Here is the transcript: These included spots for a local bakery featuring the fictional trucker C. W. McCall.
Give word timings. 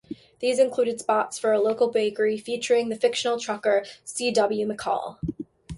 These 0.39 0.57
included 0.57 0.99
spots 0.99 1.37
for 1.37 1.51
a 1.51 1.59
local 1.59 1.87
bakery 1.91 2.35
featuring 2.39 2.89
the 2.89 2.95
fictional 2.95 3.37
trucker 3.39 3.85
C. 4.03 4.31
W. 4.31 4.67
McCall. 4.67 5.17